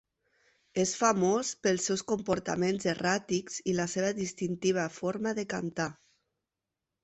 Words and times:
És 0.83 0.93
famós 1.01 1.51
pels 1.67 1.85
seus 1.89 2.03
comportaments 2.13 2.89
erràtics 2.95 3.61
i 3.73 3.77
la 3.83 3.87
seva 3.95 4.11
distintiva 4.25 4.89
forma 4.99 5.39
de 5.43 5.49
cantar. 5.57 5.91